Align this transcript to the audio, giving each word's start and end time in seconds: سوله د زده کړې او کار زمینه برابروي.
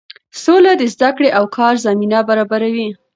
سوله 0.43 0.71
د 0.77 0.83
زده 0.93 1.09
کړې 1.15 1.29
او 1.37 1.45
کار 1.57 1.73
زمینه 1.85 2.19
برابروي. 2.29 2.89